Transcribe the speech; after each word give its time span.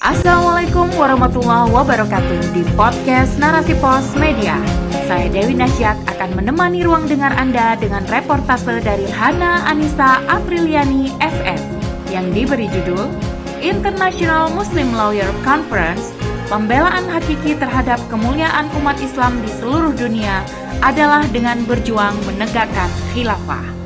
Assalamualaikum 0.00 0.88
warahmatullahi 0.96 1.68
wabarakatuh 1.76 2.56
di 2.56 2.64
podcast 2.72 3.36
Narasi 3.36 3.76
Pos 3.84 4.16
Media. 4.16 4.56
Saya 5.04 5.28
Dewi 5.28 5.52
Nasyak 5.52 6.00
akan 6.08 6.40
menemani 6.40 6.88
ruang 6.88 7.04
dengar 7.04 7.36
Anda 7.36 7.76
dengan 7.76 8.08
reportase 8.08 8.80
dari 8.80 9.04
Hana 9.12 9.68
Anissa 9.68 10.24
Apriliani 10.24 11.12
SS 11.20 11.60
yang 12.08 12.32
diberi 12.32 12.72
judul 12.72 13.12
International 13.60 14.48
Muslim 14.56 14.88
Lawyer 14.96 15.28
Conference 15.44 16.16
Pembelaan 16.48 17.04
hakiki 17.12 17.60
terhadap 17.60 18.00
kemuliaan 18.08 18.72
umat 18.80 18.96
Islam 19.04 19.36
di 19.44 19.52
seluruh 19.52 19.92
dunia 19.92 20.40
adalah 20.80 21.28
dengan 21.28 21.60
berjuang 21.68 22.16
menegakkan 22.24 22.88
khilafah. 23.12 23.79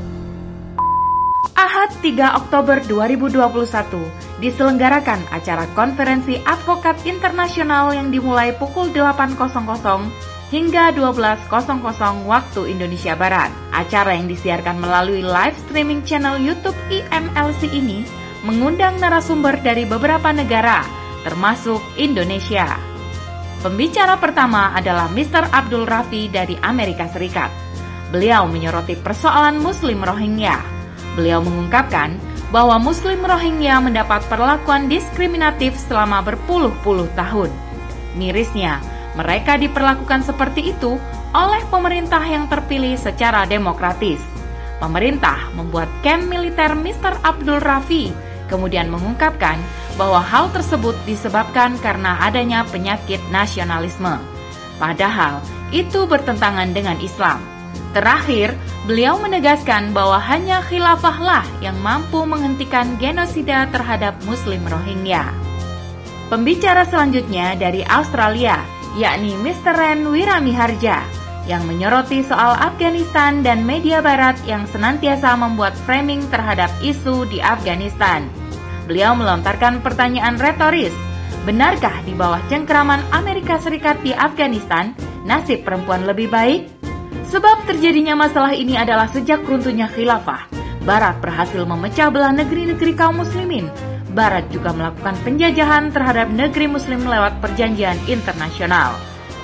Ahad 1.55 1.95
3 2.03 2.35
Oktober 2.35 2.83
2021 2.91 4.43
diselenggarakan 4.43 5.23
acara 5.31 5.71
konferensi 5.79 6.35
advokat 6.43 6.99
internasional 7.07 7.95
yang 7.95 8.11
dimulai 8.11 8.51
pukul 8.59 8.91
8.00 8.91 9.39
hingga 10.51 10.91
12.00 10.91 11.47
waktu 12.27 12.61
Indonesia 12.75 13.15
Barat. 13.15 13.55
Acara 13.71 14.19
yang 14.19 14.27
disiarkan 14.27 14.83
melalui 14.83 15.23
live 15.23 15.55
streaming 15.71 16.03
channel 16.03 16.43
YouTube 16.43 16.75
IMLC 16.91 17.71
ini 17.71 18.03
mengundang 18.43 18.99
narasumber 18.99 19.55
dari 19.63 19.87
beberapa 19.87 20.35
negara, 20.35 20.83
termasuk 21.23 21.79
Indonesia. 21.95 22.67
Pembicara 23.63 24.19
pertama 24.19 24.75
adalah 24.75 25.07
Mr. 25.07 25.55
Abdul 25.55 25.87
Rafi 25.87 26.27
dari 26.35 26.59
Amerika 26.67 27.07
Serikat. 27.07 27.49
Beliau 28.11 28.51
menyoroti 28.51 28.99
persoalan 28.99 29.63
Muslim 29.63 30.03
Rohingya. 30.03 30.84
Beliau 31.15 31.43
mengungkapkan 31.45 32.19
bahwa 32.55 32.79
Muslim 32.79 33.23
Rohingya 33.23 33.83
mendapat 33.83 34.23
perlakuan 34.31 34.87
diskriminatif 34.87 35.75
selama 35.75 36.23
berpuluh-puluh 36.23 37.11
tahun. 37.19 37.51
Mirisnya, 38.15 38.79
mereka 39.19 39.59
diperlakukan 39.59 40.27
seperti 40.27 40.75
itu 40.75 40.99
oleh 41.35 41.63
pemerintah 41.71 42.23
yang 42.23 42.47
terpilih 42.47 42.95
secara 42.95 43.43
demokratis. 43.47 44.23
Pemerintah 44.79 45.51
membuat 45.55 45.91
kamp 46.03 46.31
militer 46.31 46.75
Mr. 46.79 47.19
Abdul 47.23 47.59
Rafi, 47.63 48.15
kemudian 48.47 48.91
mengungkapkan 48.91 49.59
bahwa 49.95 50.19
hal 50.19 50.51
tersebut 50.51 50.95
disebabkan 51.07 51.79
karena 51.79 52.19
adanya 52.23 52.67
penyakit 52.67 53.23
nasionalisme. 53.31 54.19
Padahal 54.79 55.39
itu 55.71 56.07
bertentangan 56.07 56.75
dengan 56.75 56.99
Islam. 56.99 57.54
Terakhir, 57.95 58.59
beliau 58.91 59.15
menegaskan 59.23 59.95
bahwa 59.95 60.19
hanya 60.19 60.59
khilafahlah 60.67 61.47
yang 61.63 61.79
mampu 61.79 62.27
menghentikan 62.27 62.99
genosida 62.99 63.71
terhadap 63.71 64.19
Muslim 64.27 64.59
Rohingya. 64.67 65.31
Pembicara 66.27 66.83
selanjutnya 66.83 67.55
dari 67.55 67.87
Australia, 67.87 68.59
yakni 68.99 69.39
Mr. 69.39 69.79
Ren 69.79 70.11
Wiramiharja, 70.11 71.07
yang 71.47 71.63
menyoroti 71.71 72.27
soal 72.27 72.59
Afghanistan 72.59 73.47
dan 73.47 73.63
media 73.63 74.03
barat 74.03 74.35
yang 74.43 74.67
senantiasa 74.67 75.39
membuat 75.39 75.79
framing 75.87 76.27
terhadap 76.35 76.75
isu 76.83 77.31
di 77.31 77.39
Afghanistan. 77.39 78.27
Beliau 78.91 79.15
melontarkan 79.15 79.79
pertanyaan 79.87 80.35
retoris, 80.43 80.93
benarkah 81.47 81.95
di 82.03 82.11
bawah 82.17 82.43
cengkeraman 82.51 83.07
Amerika 83.15 83.55
Serikat 83.63 84.03
di 84.03 84.11
Afghanistan, 84.11 84.91
nasib 85.23 85.63
perempuan 85.63 86.09
lebih 86.11 86.27
baik? 86.27 86.84
Sebab 87.31 87.67
terjadinya 87.71 88.19
masalah 88.19 88.55
ini 88.55 88.75
adalah 88.75 89.07
sejak 89.11 89.43
runtuhnya 89.47 89.87
khilafah. 89.91 90.47
Barat 90.85 91.17
berhasil 91.25 91.65
memecah 91.65 92.13
belah 92.13 92.35
negeri-negeri 92.35 92.93
kaum 92.93 93.23
muslimin. 93.25 93.73
Barat 94.15 94.47
juga 94.55 94.71
melakukan 94.71 95.17
penjajahan 95.27 95.91
terhadap 95.91 96.31
negeri 96.31 96.71
muslim 96.71 97.03
lewat 97.03 97.41
perjanjian 97.43 97.99
internasional. 98.07 98.95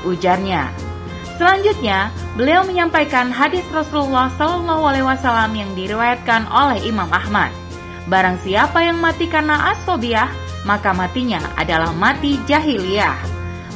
Ujarnya. 0.07 0.71
Selanjutnya, 1.41 2.13
beliau 2.37 2.63
menyampaikan 2.69 3.33
hadis 3.33 3.65
Rasulullah 3.73 4.29
Wasallam 4.37 5.57
yang 5.57 5.73
diriwayatkan 5.73 6.45
oleh 6.53 6.85
Imam 6.85 7.09
Ahmad. 7.09 7.49
Barang 8.13 8.37
siapa 8.45 8.85
yang 8.85 9.01
mati 9.01 9.25
karena 9.25 9.73
asobiah, 9.73 10.29
maka 10.69 10.93
matinya 10.93 11.41
adalah 11.57 11.97
mati 11.97 12.37
jahiliyah. 12.45 13.17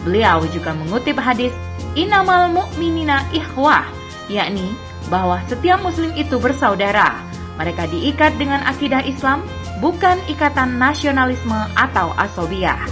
Beliau 0.04 0.44
juga 0.52 0.76
mengutip 0.76 1.16
hadis 1.16 1.56
Inamal 1.94 2.50
mu'minina 2.50 3.22
ikhwah 3.30 3.86
yakni 4.26 4.74
bahwa 5.12 5.38
setiap 5.46 5.78
muslim 5.84 6.10
itu 6.18 6.40
bersaudara. 6.42 7.14
Mereka 7.54 7.86
diikat 7.86 8.34
dengan 8.34 8.66
akidah 8.66 9.06
Islam, 9.06 9.46
bukan 9.78 10.18
ikatan 10.26 10.74
nasionalisme 10.74 11.70
atau 11.78 12.10
asobiah. 12.18 12.82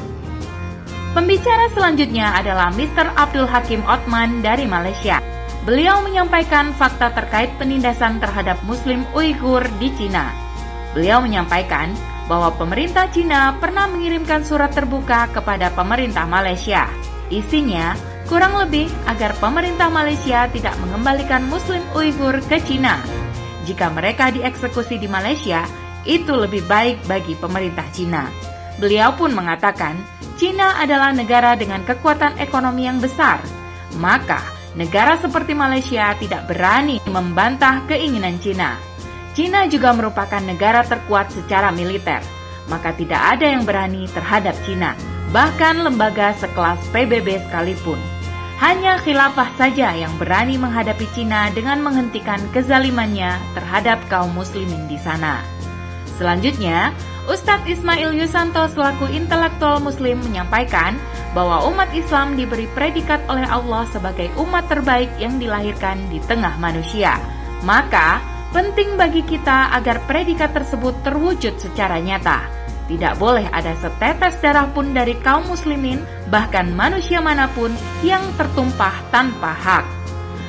Pembicara 1.12 1.66
selanjutnya 1.74 2.32
adalah 2.38 2.70
Mr. 2.72 3.10
Abdul 3.18 3.44
Hakim 3.50 3.82
Otman 3.84 4.40
dari 4.40 4.64
Malaysia. 4.64 5.18
Beliau 5.66 6.00
menyampaikan 6.00 6.70
fakta 6.74 7.10
terkait 7.10 7.50
penindasan 7.58 8.22
terhadap 8.22 8.58
Muslim 8.64 9.02
Uighur 9.12 9.66
di 9.82 9.90
Cina. 9.98 10.30
Beliau 10.94 11.20
menyampaikan 11.20 11.92
bahwa 12.30 12.54
pemerintah 12.54 13.10
Cina 13.10 13.54
pernah 13.58 13.90
mengirimkan 13.90 14.46
surat 14.46 14.72
terbuka 14.72 15.26
kepada 15.34 15.74
pemerintah 15.74 16.24
Malaysia. 16.24 16.86
Isinya 17.28 17.94
Kurang 18.32 18.56
lebih 18.64 18.88
agar 19.04 19.36
pemerintah 19.36 19.92
Malaysia 19.92 20.48
tidak 20.48 20.72
mengembalikan 20.80 21.44
Muslim 21.52 21.84
Uighur 21.92 22.40
ke 22.48 22.64
Cina. 22.64 22.96
Jika 23.68 23.92
mereka 23.92 24.32
dieksekusi 24.32 24.96
di 24.96 25.04
Malaysia, 25.04 25.68
itu 26.08 26.32
lebih 26.32 26.64
baik 26.64 27.04
bagi 27.04 27.36
pemerintah 27.36 27.84
Cina. 27.92 28.32
Beliau 28.80 29.12
pun 29.20 29.36
mengatakan, 29.36 30.00
Cina 30.40 30.80
adalah 30.80 31.12
negara 31.12 31.52
dengan 31.60 31.84
kekuatan 31.84 32.40
ekonomi 32.40 32.88
yang 32.88 33.04
besar. 33.04 33.36
Maka, 34.00 34.40
negara 34.80 35.20
seperti 35.20 35.52
Malaysia 35.52 36.16
tidak 36.16 36.48
berani 36.48 37.04
membantah 37.12 37.84
keinginan 37.84 38.40
Cina. 38.40 38.80
Cina 39.36 39.68
juga 39.68 39.92
merupakan 39.92 40.40
negara 40.40 40.80
terkuat 40.88 41.28
secara 41.36 41.68
militer, 41.68 42.24
maka 42.72 42.96
tidak 42.96 43.20
ada 43.36 43.44
yang 43.44 43.68
berani 43.68 44.08
terhadap 44.08 44.56
Cina, 44.64 44.96
bahkan 45.36 45.84
lembaga 45.84 46.32
sekelas 46.40 46.80
PBB 46.96 47.44
sekalipun. 47.44 48.11
Hanya 48.62 48.94
khilafah 49.02 49.58
saja 49.58 49.90
yang 49.90 50.14
berani 50.22 50.54
menghadapi 50.54 51.10
Cina 51.10 51.50
dengan 51.50 51.82
menghentikan 51.82 52.38
kezalimannya 52.54 53.34
terhadap 53.58 53.98
kaum 54.06 54.30
muslimin 54.38 54.86
di 54.86 54.94
sana. 55.02 55.42
Selanjutnya, 56.14 56.94
Ustadz 57.26 57.66
Ismail 57.66 58.14
Yusanto 58.14 58.62
selaku 58.70 59.10
intelektual 59.10 59.82
muslim 59.82 60.22
menyampaikan 60.22 60.94
bahwa 61.34 61.66
umat 61.74 61.90
Islam 61.90 62.38
diberi 62.38 62.70
predikat 62.70 63.26
oleh 63.26 63.42
Allah 63.50 63.82
sebagai 63.90 64.30
umat 64.38 64.70
terbaik 64.70 65.10
yang 65.18 65.42
dilahirkan 65.42 65.98
di 66.06 66.22
tengah 66.30 66.54
manusia. 66.62 67.18
Maka, 67.66 68.22
penting 68.54 68.94
bagi 68.94 69.26
kita 69.26 69.74
agar 69.74 70.06
predikat 70.06 70.54
tersebut 70.54 70.94
terwujud 71.02 71.58
secara 71.58 71.98
nyata 71.98 72.61
tidak 72.90 73.14
boleh 73.18 73.46
ada 73.54 73.72
setetes 73.78 74.36
darah 74.42 74.66
pun 74.74 74.90
dari 74.90 75.14
kaum 75.22 75.46
muslimin, 75.46 76.02
bahkan 76.28 76.74
manusia 76.74 77.22
mana 77.22 77.46
pun 77.54 77.70
yang 78.02 78.22
tertumpah 78.34 78.92
tanpa 79.14 79.54
hak. 79.54 79.86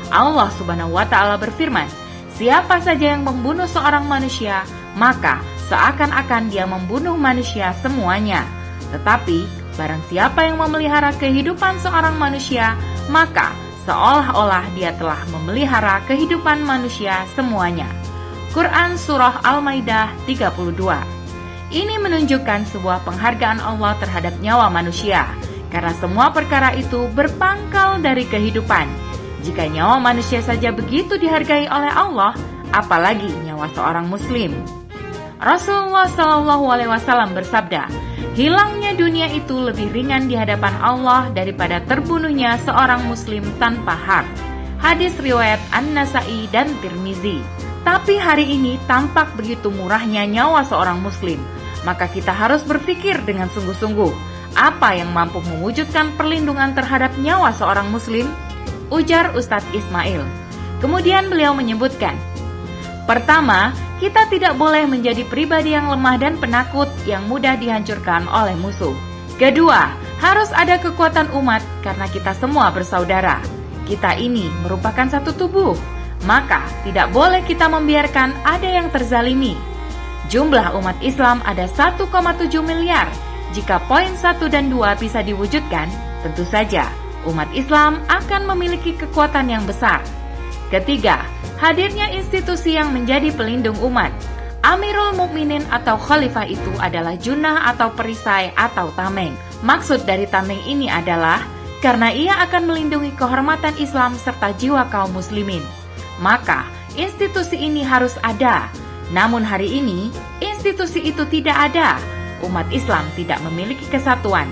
Allah 0.10 0.50
Subhanahu 0.58 0.98
wa 0.98 1.06
taala 1.06 1.38
berfirman, 1.38 1.86
"Siapa 2.34 2.82
saja 2.82 3.14
yang 3.14 3.26
membunuh 3.26 3.70
seorang 3.70 4.06
manusia, 4.10 4.66
maka 4.98 5.42
seakan-akan 5.70 6.50
dia 6.50 6.66
membunuh 6.66 7.18
manusia 7.18 7.74
semuanya. 7.82 8.46
Tetapi 8.94 9.46
barang 9.78 10.04
siapa 10.10 10.46
yang 10.46 10.62
memelihara 10.62 11.14
kehidupan 11.18 11.82
seorang 11.82 12.14
manusia, 12.18 12.78
maka 13.10 13.54
seolah-olah 13.86 14.70
dia 14.78 14.94
telah 14.98 15.22
memelihara 15.30 16.02
kehidupan 16.10 16.66
manusia 16.66 17.26
semuanya." 17.38 17.90
Quran 18.54 19.02
Surah 19.02 19.42
Al-Maidah 19.42 20.14
32 20.30 21.23
ini 21.74 21.98
menunjukkan 21.98 22.70
sebuah 22.70 23.02
penghargaan 23.02 23.58
Allah 23.58 23.98
terhadap 23.98 24.38
nyawa 24.38 24.70
manusia, 24.70 25.26
karena 25.74 25.90
semua 25.98 26.30
perkara 26.30 26.70
itu 26.78 27.10
berpangkal 27.18 27.98
dari 27.98 28.30
kehidupan. 28.30 28.86
Jika 29.42 29.66
nyawa 29.68 29.98
manusia 29.98 30.40
saja 30.40 30.70
begitu 30.70 31.18
dihargai 31.18 31.66
oleh 31.66 31.90
Allah, 31.90 32.38
apalagi 32.70 33.28
nyawa 33.44 33.68
seorang 33.74 34.06
Muslim. 34.06 34.54
Rasulullah 35.42 36.08
Shallallahu 36.08 36.66
Alaihi 36.70 36.94
Wasallam 36.94 37.36
bersabda, 37.36 37.90
hilangnya 38.38 38.96
dunia 38.96 39.28
itu 39.34 39.58
lebih 39.58 39.92
ringan 39.92 40.30
di 40.30 40.38
hadapan 40.38 40.72
Allah 40.80 41.28
daripada 41.34 41.81
terbunuhnya 41.90 42.56
seorang 42.64 43.04
Muslim 43.10 43.44
tanpa 43.58 43.98
hak. 43.98 44.26
Hadis 44.80 45.18
riwayat 45.19 45.60
An-Nasai 45.74 46.48
dan 46.54 46.69
Tirmizi. 46.80 47.42
Tapi 47.84 48.16
hari 48.16 48.48
ini 48.48 48.80
tampak 48.88 49.36
begitu 49.36 49.68
murahnya 49.68 50.24
nyawa 50.24 50.64
seorang 50.64 51.04
Muslim 51.04 51.36
maka 51.83 52.07
kita 52.09 52.31
harus 52.31 52.63
berpikir 52.63 53.19
dengan 53.27 53.47
sungguh-sungguh 53.51 54.33
apa 54.53 54.94
yang 54.94 55.09
mampu 55.09 55.41
mewujudkan 55.41 56.13
perlindungan 56.13 56.77
terhadap 56.77 57.13
nyawa 57.18 57.50
seorang 57.57 57.89
muslim? 57.89 58.30
Ujar 58.94 59.33
Ustadz 59.33 59.65
Ismail. 59.74 60.21
Kemudian 60.77 61.31
beliau 61.31 61.57
menyebutkan, 61.57 62.13
Pertama, 63.03 63.75
kita 64.00 64.31
tidak 64.31 64.56
boleh 64.56 64.88
menjadi 64.88 65.27
pribadi 65.27 65.75
yang 65.75 65.91
lemah 65.91 66.15
dan 66.15 66.39
penakut 66.39 66.88
yang 67.03 67.27
mudah 67.27 67.59
dihancurkan 67.59 68.24
oleh 68.31 68.56
musuh. 68.56 68.95
Kedua, 69.35 69.91
harus 70.24 70.47
ada 70.56 70.80
kekuatan 70.80 71.27
umat 71.35 71.59
karena 71.83 72.07
kita 72.07 72.31
semua 72.31 72.71
bersaudara. 72.71 73.44
Kita 73.83 74.15
ini 74.15 74.47
merupakan 74.63 75.03
satu 75.03 75.35
tubuh, 75.35 75.75
maka 76.24 76.63
tidak 76.88 77.12
boleh 77.12 77.44
kita 77.44 77.68
membiarkan 77.68 78.31
ada 78.47 78.69
yang 78.71 78.88
terzalimi. 78.88 79.73
Jumlah 80.33 80.74
umat 80.81 80.97
Islam 81.06 81.45
ada 81.45 81.69
1,7 81.69 82.09
miliar. 82.65 83.06
Jika 83.53 83.77
poin 83.85 84.09
1 84.18 84.50
dan 84.50 84.65
2 84.65 84.97
bisa 84.97 85.21
diwujudkan, 85.21 85.85
tentu 86.25 86.41
saja 86.41 86.89
umat 87.30 87.45
Islam 87.53 88.01
akan 88.09 88.50
memiliki 88.50 88.97
kekuatan 88.97 89.53
yang 89.53 89.62
besar. 89.69 90.01
Ketiga, 90.74 91.21
hadirnya 91.62 92.09
institusi 92.09 92.74
yang 92.74 92.89
menjadi 92.97 93.30
pelindung 93.30 93.77
umat. 93.85 94.09
Amirul 94.65 95.13
Mukminin 95.13 95.62
atau 95.69 96.01
khalifah 96.01 96.50
itu 96.50 96.74
adalah 96.81 97.13
junah 97.13 97.69
atau 97.69 97.94
perisai 97.94 98.57
atau 98.57 98.89
tameng. 98.97 99.38
Maksud 99.62 100.01
dari 100.09 100.25
tameng 100.25 100.65
ini 100.65 100.89
adalah 100.89 101.45
karena 101.85 102.09
ia 102.09 102.41
akan 102.41 102.74
melindungi 102.74 103.13
kehormatan 103.13 103.77
Islam 103.77 104.18
serta 104.18 104.50
jiwa 104.57 104.89
kaum 104.89 105.13
muslimin. 105.13 105.62
Maka, 106.18 106.65
institusi 106.97 107.62
ini 107.62 107.85
harus 107.85 108.18
ada. 108.25 108.74
Namun 109.12 109.44
hari 109.44 109.68
ini, 109.68 110.14
institusi 110.40 111.04
itu 111.04 111.28
tidak 111.28 111.74
ada. 111.74 112.00
Umat 112.46 112.70
Islam 112.72 113.04
tidak 113.20 113.44
memiliki 113.44 113.84
kesatuan. 113.92 114.48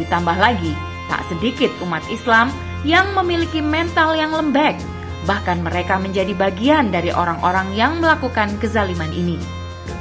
Ditambah 0.00 0.36
lagi, 0.40 0.72
tak 1.12 1.26
sedikit 1.28 1.68
umat 1.84 2.04
Islam 2.08 2.48
yang 2.86 3.12
memiliki 3.12 3.60
mental 3.60 4.16
yang 4.16 4.32
lembek 4.32 4.78
bahkan 5.28 5.60
mereka 5.60 6.00
menjadi 6.00 6.32
bagian 6.32 6.88
dari 6.88 7.12
orang-orang 7.12 7.72
yang 7.76 8.00
melakukan 8.00 8.56
kezaliman 8.60 9.10
ini. 9.12 9.36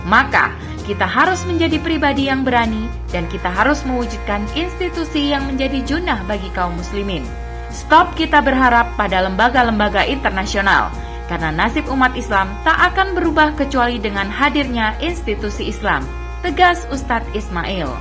Maka, 0.08 0.56
kita 0.88 1.06
harus 1.06 1.44
menjadi 1.46 1.78
pribadi 1.78 2.32
yang 2.32 2.42
berani 2.42 2.90
dan 3.14 3.30
kita 3.30 3.52
harus 3.52 3.86
mewujudkan 3.86 4.42
institusi 4.58 5.30
yang 5.30 5.46
menjadi 5.46 5.84
junah 5.86 6.24
bagi 6.26 6.50
kaum 6.56 6.74
muslimin. 6.74 7.22
Stop 7.70 8.18
kita 8.18 8.42
berharap 8.42 8.98
pada 8.98 9.22
lembaga-lembaga 9.22 10.02
internasional, 10.10 10.90
karena 11.30 11.54
nasib 11.54 11.86
umat 11.94 12.18
Islam 12.18 12.50
tak 12.66 12.76
akan 12.92 13.14
berubah 13.14 13.54
kecuali 13.54 14.02
dengan 14.02 14.26
hadirnya 14.28 14.98
institusi 14.98 15.70
Islam, 15.70 16.02
tegas 16.42 16.90
Ustadz 16.90 17.30
Ismail. 17.38 17.94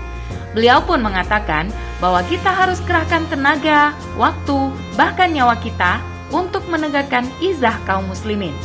Beliau 0.57 0.81
pun 0.81 1.05
mengatakan 1.05 1.69
bahwa 2.01 2.25
kita 2.25 2.49
harus 2.49 2.81
kerahkan 2.89 3.29
tenaga, 3.29 3.93
waktu, 4.17 4.73
bahkan 4.97 5.29
nyawa 5.31 5.61
kita 5.61 6.01
untuk 6.33 6.65
menegakkan 6.73 7.29
izah 7.45 7.77
kaum 7.85 8.09
muslimin. 8.09 8.57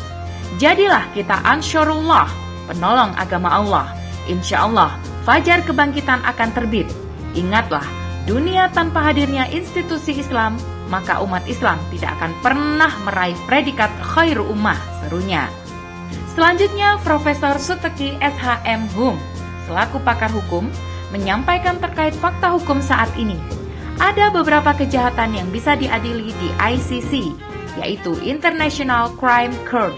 Jadilah 0.63 1.03
kita 1.11 1.43
ansyarullah, 1.43 2.31
penolong 2.71 3.11
agama 3.19 3.51
Allah. 3.51 3.87
Insya 4.31 4.63
Allah, 4.63 4.95
fajar 5.27 5.59
kebangkitan 5.67 6.23
akan 6.23 6.49
terbit. 6.55 6.87
Ingatlah, 7.35 7.83
dunia 8.23 8.71
tanpa 8.71 9.11
hadirnya 9.11 9.51
institusi 9.51 10.23
Islam, 10.23 10.55
maka 10.93 11.25
umat 11.25 11.41
Islam 11.49 11.81
tidak 11.89 12.13
akan 12.21 12.31
pernah 12.45 12.93
meraih 13.01 13.33
predikat 13.49 13.89
khairu 14.13 14.45
ummah, 14.45 14.77
serunya. 15.01 15.49
Selanjutnya, 16.37 17.01
Profesor 17.01 17.57
Suteki 17.57 18.13
SHM 18.21 18.85
Hum, 18.93 19.17
selaku 19.65 19.97
pakar 20.05 20.29
hukum, 20.29 20.69
menyampaikan 21.09 21.81
terkait 21.81 22.13
fakta 22.13 22.53
hukum 22.53 22.77
saat 22.77 23.09
ini. 23.17 23.41
Ada 23.97 24.29
beberapa 24.29 24.73
kejahatan 24.77 25.33
yang 25.33 25.49
bisa 25.49 25.73
diadili 25.73 26.29
di 26.37 26.49
ICC, 26.61 27.33
yaitu 27.81 28.13
International 28.21 29.09
Crime 29.17 29.53
Court. 29.65 29.97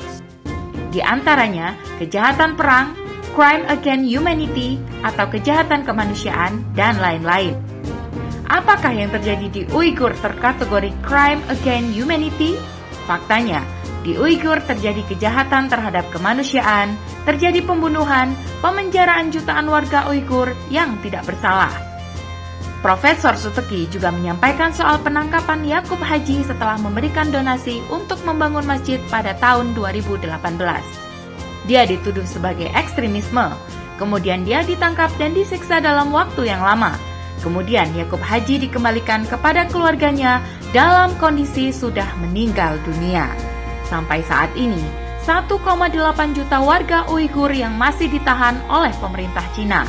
Di 0.96 1.04
antaranya 1.04 1.76
kejahatan 2.00 2.56
perang, 2.56 2.96
crime 3.36 3.68
against 3.68 4.08
humanity 4.08 4.80
atau 5.04 5.28
kejahatan 5.28 5.84
kemanusiaan, 5.84 6.64
dan 6.72 6.96
lain-lain. 7.04 7.75
Apakah 8.46 8.94
yang 8.94 9.10
terjadi 9.10 9.48
di 9.50 9.62
Uighur 9.74 10.14
terkategori 10.22 10.94
crime 11.02 11.42
against 11.50 11.98
humanity? 11.98 12.58
Faktanya, 13.10 13.66
di 14.06 14.18
Uighur 14.18 14.62
terjadi 14.66 15.02
kejahatan 15.10 15.70
terhadap 15.70 16.06
kemanusiaan, 16.14 16.94
terjadi 17.26 17.66
pembunuhan, 17.66 18.38
pemenjaraan 18.62 19.34
jutaan 19.34 19.66
warga 19.70 20.06
Uighur 20.10 20.54
yang 20.70 20.98
tidak 21.02 21.26
bersalah 21.26 21.86
Profesor 22.86 23.34
Suteki 23.34 23.90
juga 23.90 24.14
menyampaikan 24.14 24.70
soal 24.70 25.02
penangkapan 25.02 25.66
Yakub 25.66 25.98
Haji 25.98 26.46
setelah 26.46 26.78
memberikan 26.78 27.34
donasi 27.34 27.82
untuk 27.90 28.22
membangun 28.30 28.62
masjid 28.62 29.02
pada 29.10 29.34
tahun 29.42 29.74
2018. 29.74 30.22
Dia 31.66 31.82
dituduh 31.90 32.30
sebagai 32.30 32.70
ekstremisme, 32.78 33.50
kemudian 33.98 34.46
dia 34.46 34.62
ditangkap 34.62 35.10
dan 35.18 35.34
disiksa 35.34 35.82
dalam 35.82 36.14
waktu 36.14 36.46
yang 36.46 36.62
lama. 36.62 36.94
Kemudian 37.44 37.92
Yakub 37.98 38.22
Haji 38.24 38.68
dikembalikan 38.68 39.28
kepada 39.28 39.68
keluarganya 39.68 40.40
dalam 40.72 41.14
kondisi 41.20 41.72
sudah 41.72 42.08
meninggal 42.24 42.80
dunia. 42.88 43.32
Sampai 43.86 44.26
saat 44.26 44.50
ini, 44.58 44.82
1,8 45.26 46.38
juta 46.38 46.58
warga 46.62 47.10
Uighur 47.10 47.50
yang 47.50 47.74
masih 47.78 48.06
ditahan 48.10 48.62
oleh 48.70 48.94
pemerintah 49.02 49.46
Cina. 49.58 49.86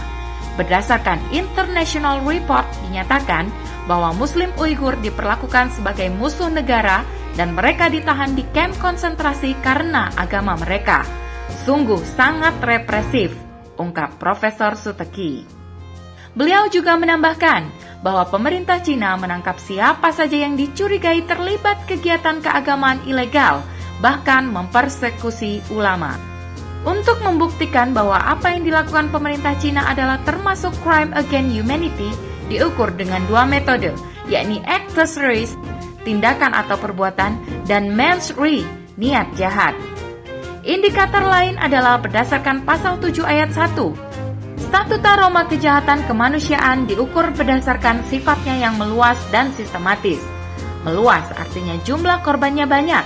Berdasarkan 0.57 1.21
International 1.37 2.25
Report 2.25 2.65
dinyatakan 2.89 3.53
bahwa 3.85 4.17
Muslim 4.17 4.49
Uighur 4.57 4.97
diperlakukan 5.05 5.77
sebagai 5.77 6.09
musuh 6.09 6.49
negara 6.49 7.05
dan 7.37 7.53
mereka 7.53 7.93
ditahan 7.93 8.33
di 8.33 8.43
kamp 8.57 8.73
konsentrasi 8.81 9.53
karena 9.61 10.09
agama 10.17 10.57
mereka. 10.57 11.05
Sungguh 11.69 12.01
sangat 12.17 12.57
represif, 12.65 13.37
ungkap 13.77 14.17
Profesor 14.17 14.73
Suteki. 14.75 15.56
Beliau 16.37 16.69
juga 16.69 17.01
menambahkan 17.01 17.65
bahwa 18.05 18.29
pemerintah 18.29 18.77
Cina 18.85 19.17
menangkap 19.17 19.57
siapa 19.57 20.13
saja 20.13 20.45
yang 20.45 20.53
dicurigai 20.53 21.25
terlibat 21.25 21.89
kegiatan 21.89 22.45
keagamaan 22.45 23.01
ilegal, 23.09 23.65
bahkan 24.05 24.45
mempersekusi 24.53 25.65
ulama. 25.73 26.13
Untuk 26.85 27.19
membuktikan 27.25 27.91
bahwa 27.97 28.21
apa 28.21 28.53
yang 28.53 28.69
dilakukan 28.69 29.09
pemerintah 29.11 29.57
Cina 29.59 29.89
adalah 29.89 30.21
termasuk 30.29 30.77
crime 30.85 31.11
against 31.17 31.57
humanity, 31.57 32.13
diukur 32.53 32.93
dengan 32.95 33.25
dua 33.27 33.49
metode, 33.49 33.97
yakni 34.29 34.61
actus 34.69 35.17
reus, 35.17 35.57
tindakan 36.05 36.53
atau 36.53 36.77
perbuatan, 36.79 37.41
dan 37.65 37.91
mens 37.97 38.31
rea, 38.37 38.63
niat 39.01 39.27
jahat. 39.35 39.75
Indikator 40.63 41.25
lain 41.25 41.57
adalah 41.59 41.99
berdasarkan 41.99 42.63
pasal 42.63 42.99
7 42.99 43.23
ayat 43.23 43.51
1. 43.55 44.06
Statuta 44.77 45.17
Roma 45.17 45.49
kejahatan 45.49 46.05
kemanusiaan 46.05 46.85
diukur 46.85 47.33
berdasarkan 47.33 48.05
sifatnya 48.13 48.61
yang 48.61 48.77
meluas 48.77 49.17
dan 49.33 49.49
sistematis. 49.57 50.21
Meluas 50.85 51.25
artinya 51.33 51.81
jumlah 51.81 52.21
korbannya 52.21 52.69
banyak, 52.69 53.01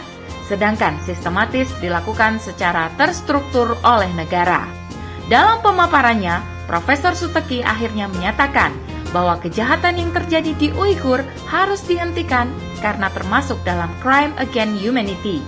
sedangkan 0.51 0.99
sistematis 1.07 1.71
dilakukan 1.79 2.43
secara 2.43 2.91
terstruktur 2.99 3.79
oleh 3.87 4.11
negara. 4.19 4.67
Dalam 5.31 5.63
pemaparannya, 5.63 6.43
Profesor 6.67 7.15
Suteki 7.15 7.63
akhirnya 7.63 8.11
menyatakan 8.11 8.75
bahwa 9.15 9.39
kejahatan 9.39 9.95
yang 9.95 10.11
terjadi 10.11 10.51
di 10.59 10.75
Uighur 10.75 11.23
harus 11.47 11.87
dihentikan 11.87 12.51
karena 12.83 13.07
termasuk 13.15 13.63
dalam 13.63 13.95
crime 14.03 14.35
against 14.43 14.83
humanity. 14.83 15.39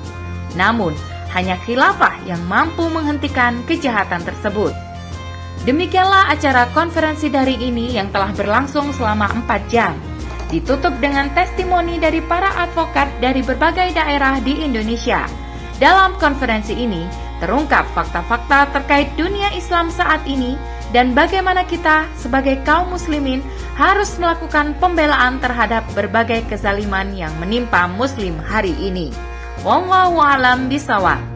Namun, 0.55 0.95
hanya 1.35 1.59
khilafah 1.67 2.15
yang 2.31 2.39
mampu 2.47 2.87
menghentikan 2.95 3.59
kejahatan 3.67 4.23
tersebut. 4.23 4.71
Demikianlah 5.63 6.33
acara 6.35 6.67
konferensi 6.75 7.31
daring 7.31 7.63
ini 7.63 7.95
yang 7.95 8.11
telah 8.11 8.35
berlangsung 8.35 8.91
selama 8.97 9.31
4 9.47 9.73
jam 9.73 9.95
ditutup 10.53 10.93
dengan 11.01 11.33
testimoni 11.33 11.97
dari 11.97 12.21
para 12.21 12.53
advokat 12.61 13.09
dari 13.25 13.41
berbagai 13.41 13.97
daerah 13.97 14.37
di 14.45 14.61
Indonesia. 14.61 15.25
Dalam 15.81 16.15
konferensi 16.21 16.77
ini, 16.77 17.09
terungkap 17.41 17.89
fakta-fakta 17.97 18.71
terkait 18.77 19.09
dunia 19.17 19.51
Islam 19.57 19.89
saat 19.89 20.23
ini 20.29 20.55
dan 20.93 21.17
bagaimana 21.17 21.65
kita 21.65 22.05
sebagai 22.21 22.61
kaum 22.69 22.93
muslimin 22.93 23.41
harus 23.75 24.15
melakukan 24.21 24.77
pembelaan 24.77 25.41
terhadap 25.41 25.83
berbagai 25.97 26.45
kezaliman 26.53 27.17
yang 27.17 27.33
menimpa 27.41 27.89
muslim 27.89 28.37
hari 28.45 28.77
ini. 28.79 29.09
Wallahu 29.65 30.21
alam 30.21 30.69
bisawab. 30.69 31.32